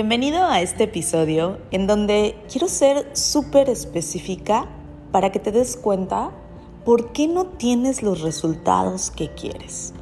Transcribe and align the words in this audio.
Bienvenido 0.00 0.46
a 0.46 0.60
este 0.60 0.84
episodio 0.84 1.58
en 1.72 1.88
donde 1.88 2.36
quiero 2.48 2.68
ser 2.68 3.10
súper 3.16 3.68
específica 3.68 4.68
para 5.10 5.32
que 5.32 5.40
te 5.40 5.50
des 5.50 5.76
cuenta 5.76 6.30
por 6.84 7.10
qué 7.10 7.26
no 7.26 7.46
tienes 7.46 8.04
los 8.04 8.20
resultados 8.20 9.10
que 9.10 9.34
quieres. 9.34 9.92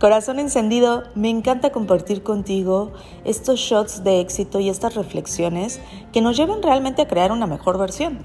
Corazón 0.00 0.38
encendido, 0.38 1.02
me 1.14 1.28
encanta 1.28 1.70
compartir 1.70 2.22
contigo 2.22 2.92
estos 3.26 3.60
shots 3.60 4.04
de 4.04 4.20
éxito 4.20 4.58
y 4.58 4.70
estas 4.70 4.94
reflexiones 4.94 5.80
que 6.14 6.22
nos 6.22 6.38
llevan 6.38 6.62
realmente 6.62 7.02
a 7.02 7.06
crear 7.06 7.30
una 7.30 7.46
mejor 7.46 7.76
versión. 7.76 8.20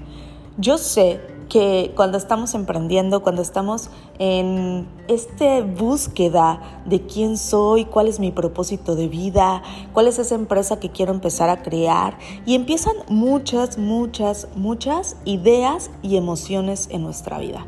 Yo 0.56 0.78
sé 0.78 1.20
que 1.50 1.92
cuando 1.96 2.16
estamos 2.16 2.54
emprendiendo, 2.54 3.22
cuando 3.22 3.42
estamos 3.42 3.90
en 4.18 4.86
esta 5.08 5.60
búsqueda 5.62 6.82
de 6.86 7.02
quién 7.02 7.36
soy, 7.36 7.84
cuál 7.84 8.08
es 8.08 8.20
mi 8.20 8.30
propósito 8.30 8.94
de 8.94 9.08
vida, 9.08 9.62
cuál 9.92 10.06
es 10.06 10.18
esa 10.18 10.36
empresa 10.36 10.80
que 10.80 10.90
quiero 10.90 11.12
empezar 11.12 11.50
a 11.50 11.60
crear, 11.60 12.16
y 12.46 12.54
empiezan 12.54 12.94
muchas, 13.08 13.76
muchas, 13.76 14.48
muchas 14.54 15.16
ideas 15.24 15.90
y 16.02 16.16
emociones 16.16 16.88
en 16.90 17.02
nuestra 17.02 17.38
vida. 17.38 17.66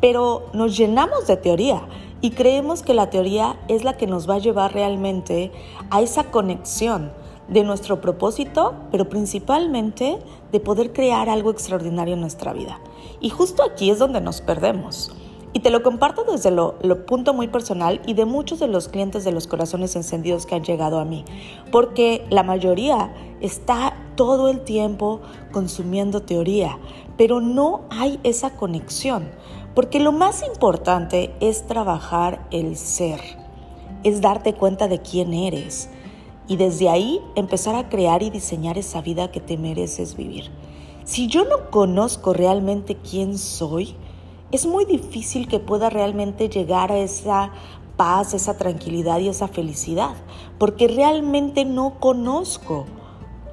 Pero 0.00 0.46
nos 0.52 0.76
llenamos 0.76 1.26
de 1.26 1.36
teoría 1.36 1.88
y 2.20 2.32
creemos 2.32 2.82
que 2.82 2.94
la 2.94 3.10
teoría 3.10 3.58
es 3.68 3.84
la 3.84 3.96
que 3.96 4.06
nos 4.06 4.28
va 4.28 4.34
a 4.34 4.38
llevar 4.38 4.74
realmente 4.74 5.52
a 5.90 6.02
esa 6.02 6.24
conexión 6.24 7.12
de 7.48 7.62
nuestro 7.62 8.00
propósito, 8.00 8.74
pero 8.90 9.08
principalmente 9.08 10.18
de 10.50 10.60
poder 10.60 10.92
crear 10.92 11.28
algo 11.28 11.50
extraordinario 11.50 12.14
en 12.14 12.20
nuestra 12.20 12.52
vida. 12.52 12.80
Y 13.20 13.30
justo 13.30 13.62
aquí 13.62 13.90
es 13.90 13.98
donde 13.98 14.20
nos 14.20 14.40
perdemos. 14.40 15.12
Y 15.56 15.60
te 15.60 15.70
lo 15.70 15.84
comparto 15.84 16.24
desde 16.24 16.50
lo, 16.50 16.76
punto 17.06 17.32
muy 17.32 17.46
personal 17.46 18.02
y 18.06 18.14
de 18.14 18.24
muchos 18.24 18.58
de 18.58 18.66
los 18.66 18.88
clientes 18.88 19.22
de 19.22 19.30
los 19.30 19.46
corazones 19.46 19.94
encendidos 19.94 20.46
que 20.46 20.56
han 20.56 20.64
llegado 20.64 20.98
a 20.98 21.04
mí, 21.04 21.24
porque 21.70 22.26
la 22.28 22.42
mayoría 22.42 23.14
está 23.40 23.94
todo 24.16 24.48
el 24.48 24.64
tiempo 24.64 25.20
consumiendo 25.52 26.22
teoría, 26.22 26.80
pero 27.16 27.40
no 27.40 27.82
hay 27.88 28.18
esa 28.24 28.56
conexión, 28.56 29.30
porque 29.76 30.00
lo 30.00 30.10
más 30.10 30.42
importante 30.44 31.32
es 31.38 31.68
trabajar 31.68 32.44
el 32.50 32.76
ser, 32.76 33.20
es 34.02 34.20
darte 34.20 34.54
cuenta 34.54 34.88
de 34.88 34.98
quién 34.98 35.32
eres, 35.32 35.88
y 36.48 36.56
desde 36.56 36.88
ahí 36.88 37.20
empezar 37.36 37.76
a 37.76 37.88
crear 37.88 38.24
y 38.24 38.30
diseñar 38.30 38.76
esa 38.76 39.02
vida 39.02 39.30
que 39.30 39.40
te 39.40 39.56
mereces 39.56 40.16
vivir. 40.16 40.50
Si 41.04 41.26
yo 41.26 41.44
no 41.44 41.70
conozco 41.70 42.32
realmente 42.32 42.96
quién 42.96 43.36
soy, 43.36 43.94
es 44.52 44.64
muy 44.64 44.86
difícil 44.86 45.48
que 45.48 45.60
pueda 45.60 45.90
realmente 45.90 46.48
llegar 46.48 46.90
a 46.90 46.96
esa 46.96 47.50
paz, 47.98 48.32
esa 48.32 48.56
tranquilidad 48.56 49.18
y 49.18 49.28
esa 49.28 49.46
felicidad, 49.46 50.14
porque 50.58 50.88
realmente 50.88 51.66
no 51.66 52.00
conozco 52.00 52.86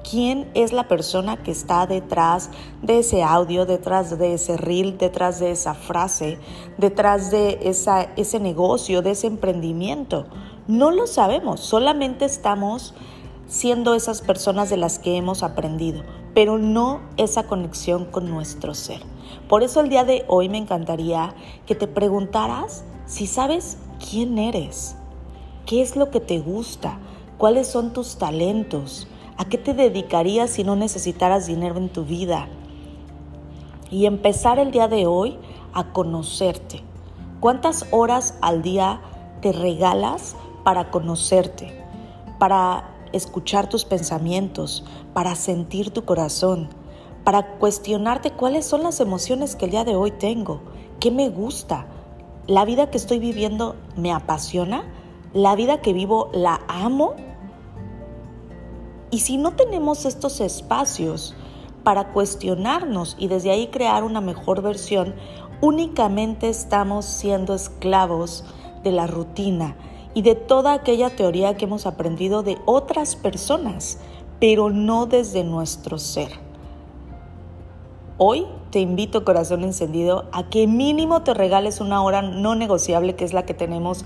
quién 0.08 0.50
es 0.54 0.72
la 0.72 0.88
persona 0.88 1.42
que 1.42 1.50
está 1.50 1.86
detrás 1.86 2.50
de 2.80 3.00
ese 3.00 3.22
audio, 3.22 3.66
detrás 3.66 4.18
de 4.18 4.34
ese 4.34 4.56
reel, 4.56 4.96
detrás 4.96 5.38
de 5.38 5.50
esa 5.50 5.74
frase, 5.74 6.38
detrás 6.78 7.30
de 7.30 7.60
esa, 7.64 8.02
ese 8.16 8.40
negocio, 8.40 9.02
de 9.02 9.10
ese 9.10 9.26
emprendimiento. 9.26 10.26
No 10.68 10.90
lo 10.90 11.06
sabemos, 11.06 11.60
solamente 11.60 12.24
estamos 12.24 12.94
siendo 13.52 13.94
esas 13.94 14.22
personas 14.22 14.70
de 14.70 14.78
las 14.78 14.98
que 14.98 15.18
hemos 15.18 15.42
aprendido, 15.42 16.02
pero 16.32 16.56
no 16.56 17.02
esa 17.18 17.42
conexión 17.42 18.06
con 18.06 18.30
nuestro 18.30 18.72
ser. 18.72 19.02
Por 19.46 19.62
eso 19.62 19.80
el 19.80 19.90
día 19.90 20.04
de 20.04 20.24
hoy 20.26 20.48
me 20.48 20.56
encantaría 20.56 21.34
que 21.66 21.74
te 21.74 21.86
preguntaras 21.86 22.82
si 23.04 23.26
sabes 23.26 23.76
quién 24.10 24.38
eres, 24.38 24.96
qué 25.66 25.82
es 25.82 25.96
lo 25.96 26.10
que 26.10 26.18
te 26.18 26.38
gusta, 26.38 26.98
cuáles 27.36 27.66
son 27.66 27.92
tus 27.92 28.16
talentos, 28.16 29.06
a 29.36 29.44
qué 29.44 29.58
te 29.58 29.74
dedicarías 29.74 30.48
si 30.48 30.64
no 30.64 30.74
necesitaras 30.74 31.46
dinero 31.46 31.76
en 31.76 31.90
tu 31.90 32.06
vida. 32.06 32.48
Y 33.90 34.06
empezar 34.06 34.58
el 34.60 34.70
día 34.70 34.88
de 34.88 35.06
hoy 35.06 35.36
a 35.74 35.92
conocerte. 35.92 36.80
¿Cuántas 37.40 37.84
horas 37.90 38.34
al 38.40 38.62
día 38.62 39.02
te 39.42 39.52
regalas 39.52 40.36
para 40.64 40.90
conocerte, 40.90 41.78
para 42.38 42.91
escuchar 43.12 43.68
tus 43.68 43.84
pensamientos, 43.84 44.84
para 45.14 45.34
sentir 45.34 45.90
tu 45.90 46.04
corazón, 46.04 46.68
para 47.24 47.58
cuestionarte 47.58 48.32
cuáles 48.32 48.66
son 48.66 48.82
las 48.82 49.00
emociones 49.00 49.56
que 49.56 49.66
el 49.66 49.70
día 49.70 49.84
de 49.84 49.94
hoy 49.94 50.10
tengo, 50.10 50.60
qué 51.00 51.10
me 51.10 51.28
gusta, 51.28 51.86
la 52.46 52.64
vida 52.64 52.90
que 52.90 52.98
estoy 52.98 53.20
viviendo 53.20 53.76
me 53.96 54.12
apasiona, 54.12 54.84
la 55.32 55.54
vida 55.54 55.80
que 55.80 55.92
vivo 55.92 56.28
la 56.32 56.60
amo. 56.66 57.14
Y 59.10 59.20
si 59.20 59.36
no 59.36 59.52
tenemos 59.52 60.04
estos 60.06 60.40
espacios 60.40 61.36
para 61.84 62.12
cuestionarnos 62.12 63.16
y 63.18 63.28
desde 63.28 63.50
ahí 63.50 63.68
crear 63.68 64.02
una 64.02 64.20
mejor 64.20 64.60
versión, 64.60 65.14
únicamente 65.60 66.48
estamos 66.48 67.04
siendo 67.04 67.54
esclavos 67.54 68.44
de 68.82 68.90
la 68.90 69.06
rutina, 69.06 69.76
y 70.14 70.22
de 70.22 70.34
toda 70.34 70.74
aquella 70.74 71.10
teoría 71.10 71.56
que 71.56 71.64
hemos 71.64 71.86
aprendido 71.86 72.42
de 72.42 72.58
otras 72.66 73.16
personas, 73.16 73.98
pero 74.38 74.70
no 74.70 75.06
desde 75.06 75.44
nuestro 75.44 75.98
ser. 75.98 76.30
Hoy 78.18 78.46
te 78.70 78.80
invito, 78.80 79.24
corazón 79.24 79.64
encendido, 79.64 80.26
a 80.32 80.48
que 80.48 80.66
mínimo 80.66 81.22
te 81.22 81.34
regales 81.34 81.80
una 81.80 82.02
hora 82.02 82.22
no 82.22 82.54
negociable, 82.54 83.16
que 83.16 83.24
es 83.24 83.32
la 83.32 83.44
que 83.44 83.54
tenemos 83.54 84.04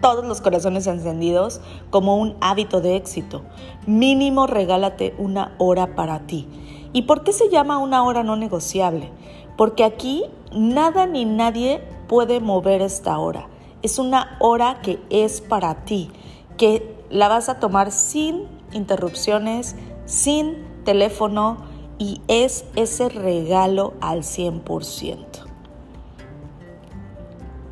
todos 0.00 0.24
los 0.26 0.40
corazones 0.40 0.86
encendidos, 0.86 1.60
como 1.90 2.16
un 2.16 2.36
hábito 2.40 2.80
de 2.80 2.96
éxito. 2.96 3.42
Mínimo 3.86 4.46
regálate 4.46 5.14
una 5.18 5.54
hora 5.58 5.94
para 5.96 6.26
ti. 6.26 6.46
¿Y 6.92 7.02
por 7.02 7.24
qué 7.24 7.32
se 7.32 7.48
llama 7.48 7.78
una 7.78 8.04
hora 8.04 8.22
no 8.22 8.36
negociable? 8.36 9.10
Porque 9.56 9.84
aquí 9.84 10.24
nada 10.52 11.06
ni 11.06 11.24
nadie 11.24 11.80
puede 12.08 12.40
mover 12.40 12.82
esta 12.82 13.18
hora 13.18 13.48
es 13.86 13.98
una 13.98 14.36
hora 14.40 14.80
que 14.82 15.00
es 15.10 15.40
para 15.40 15.84
ti, 15.84 16.10
que 16.58 16.94
la 17.08 17.28
vas 17.28 17.48
a 17.48 17.60
tomar 17.60 17.92
sin 17.92 18.44
interrupciones, 18.72 19.76
sin 20.04 20.64
teléfono 20.84 21.58
y 21.98 22.20
es 22.28 22.64
ese 22.74 23.08
regalo 23.08 23.94
al 24.00 24.22
100%. 24.22 25.16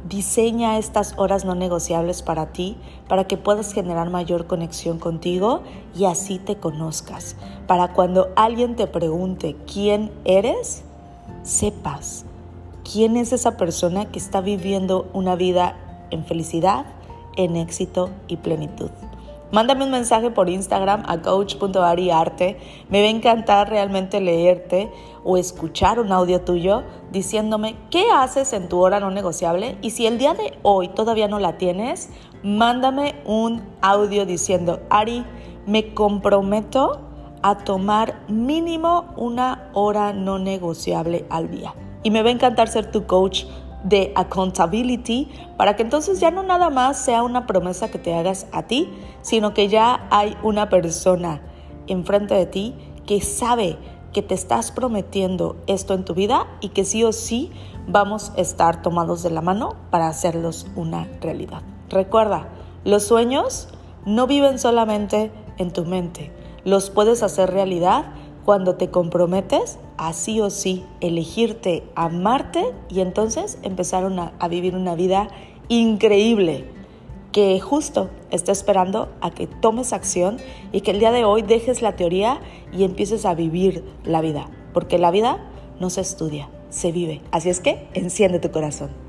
Diseña 0.08 0.78
estas 0.78 1.14
horas 1.16 1.44
no 1.44 1.56
negociables 1.56 2.22
para 2.22 2.52
ti, 2.52 2.76
para 3.08 3.24
que 3.24 3.36
puedas 3.36 3.72
generar 3.72 4.10
mayor 4.10 4.46
conexión 4.46 5.00
contigo 5.00 5.62
y 5.96 6.04
así 6.04 6.38
te 6.38 6.56
conozcas. 6.56 7.36
Para 7.66 7.92
cuando 7.92 8.28
alguien 8.36 8.76
te 8.76 8.86
pregunte 8.86 9.56
quién 9.66 10.12
eres, 10.24 10.84
sepas 11.42 12.24
quién 12.84 13.16
es 13.16 13.32
esa 13.32 13.56
persona 13.56 14.04
que 14.06 14.18
está 14.18 14.40
viviendo 14.40 15.08
una 15.12 15.34
vida 15.34 15.76
en 16.10 16.24
felicidad, 16.24 16.86
en 17.36 17.56
éxito 17.56 18.10
y 18.28 18.36
plenitud. 18.36 18.90
Mándame 19.54 19.84
un 19.84 19.92
mensaje 19.92 20.32
por 20.32 20.50
Instagram 20.50 21.04
a 21.06 21.22
coach.ariarte. 21.22 22.58
Me 22.88 23.00
va 23.00 23.06
a 23.06 23.10
encantar 23.10 23.68
realmente 23.68 24.20
leerte 24.20 24.90
o 25.22 25.36
escuchar 25.36 26.00
un 26.00 26.10
audio 26.10 26.40
tuyo 26.40 26.82
diciéndome 27.12 27.76
qué 27.88 28.10
haces 28.10 28.52
en 28.52 28.68
tu 28.68 28.80
hora 28.80 28.98
no 28.98 29.12
negociable 29.12 29.78
y 29.80 29.90
si 29.90 30.08
el 30.08 30.18
día 30.18 30.34
de 30.34 30.58
hoy 30.62 30.88
todavía 30.88 31.28
no 31.28 31.38
la 31.38 31.56
tienes, 31.56 32.10
mándame 32.42 33.14
un 33.26 33.62
audio 33.80 34.26
diciendo, 34.26 34.80
Ari, 34.90 35.24
me 35.66 35.94
comprometo 35.94 37.00
a 37.42 37.58
tomar 37.58 38.22
mínimo 38.26 39.12
una 39.16 39.70
hora 39.74 40.12
no 40.12 40.40
negociable 40.40 41.26
al 41.30 41.50
día. 41.50 41.74
Y 42.02 42.10
me 42.10 42.22
va 42.22 42.30
a 42.30 42.32
encantar 42.32 42.68
ser 42.68 42.90
tu 42.90 43.06
coach 43.06 43.44
de 43.84 44.12
accountability 44.16 45.30
para 45.56 45.76
que 45.76 45.82
entonces 45.82 46.18
ya 46.18 46.30
no 46.30 46.42
nada 46.42 46.70
más 46.70 46.98
sea 46.98 47.22
una 47.22 47.46
promesa 47.46 47.90
que 47.90 47.98
te 47.98 48.14
hagas 48.14 48.46
a 48.50 48.64
ti, 48.64 48.90
sino 49.22 49.54
que 49.54 49.68
ya 49.68 50.08
hay 50.10 50.36
una 50.42 50.68
persona 50.68 51.42
enfrente 51.86 52.34
de 52.34 52.46
ti 52.46 52.74
que 53.06 53.20
sabe 53.20 53.78
que 54.12 54.22
te 54.22 54.34
estás 54.34 54.72
prometiendo 54.72 55.56
esto 55.66 55.92
en 55.92 56.04
tu 56.04 56.14
vida 56.14 56.46
y 56.60 56.70
que 56.70 56.84
sí 56.84 57.04
o 57.04 57.12
sí 57.12 57.50
vamos 57.86 58.32
a 58.36 58.40
estar 58.40 58.80
tomados 58.80 59.22
de 59.22 59.30
la 59.30 59.42
mano 59.42 59.76
para 59.90 60.08
hacerlos 60.08 60.66
una 60.76 61.08
realidad. 61.20 61.62
Recuerda, 61.90 62.48
los 62.84 63.04
sueños 63.04 63.68
no 64.06 64.26
viven 64.26 64.58
solamente 64.58 65.30
en 65.58 65.72
tu 65.72 65.84
mente, 65.84 66.32
los 66.64 66.90
puedes 66.90 67.22
hacer 67.22 67.50
realidad 67.50 68.06
cuando 68.44 68.76
te 68.76 68.90
comprometes 68.90 69.78
a 69.96 70.12
sí 70.12 70.40
o 70.40 70.50
sí 70.50 70.84
elegirte, 71.00 71.82
amarte 71.94 72.64
y 72.88 73.00
entonces 73.00 73.58
empezar 73.62 74.04
a 74.38 74.48
vivir 74.48 74.76
una 74.76 74.94
vida 74.94 75.28
increíble 75.68 76.64
que 77.32 77.58
justo 77.58 78.10
está 78.30 78.52
esperando 78.52 79.12
a 79.20 79.30
que 79.30 79.46
tomes 79.46 79.92
acción 79.92 80.36
y 80.72 80.82
que 80.82 80.92
el 80.92 81.00
día 81.00 81.10
de 81.10 81.24
hoy 81.24 81.42
dejes 81.42 81.82
la 81.82 81.96
teoría 81.96 82.40
y 82.72 82.84
empieces 82.84 83.24
a 83.24 83.34
vivir 83.34 83.84
la 84.04 84.20
vida, 84.20 84.48
porque 84.72 84.98
la 84.98 85.10
vida 85.10 85.38
no 85.80 85.90
se 85.90 86.00
estudia, 86.00 86.48
se 86.68 86.92
vive. 86.92 87.22
Así 87.32 87.48
es 87.48 87.58
que 87.58 87.88
enciende 87.94 88.38
tu 88.38 88.52
corazón. 88.52 89.03